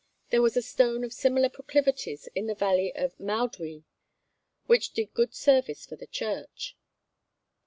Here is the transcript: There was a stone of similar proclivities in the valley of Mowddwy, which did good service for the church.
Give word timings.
There 0.31 0.41
was 0.41 0.57
a 0.57 0.63
stone 0.63 1.03
of 1.03 1.13
similar 1.13 1.47
proclivities 1.47 2.25
in 2.33 2.47
the 2.47 2.55
valley 2.55 2.91
of 2.95 3.15
Mowddwy, 3.19 3.83
which 4.65 4.93
did 4.93 5.13
good 5.13 5.35
service 5.35 5.85
for 5.85 5.95
the 5.95 6.07
church. 6.07 6.75